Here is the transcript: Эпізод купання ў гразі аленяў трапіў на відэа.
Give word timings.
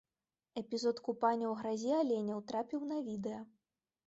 Эпізод 0.61 1.01
купання 1.07 1.45
ў 1.49 1.55
гразі 1.59 1.91
аленяў 2.01 2.43
трапіў 2.53 2.81
на 2.95 2.99
відэа. 3.13 3.41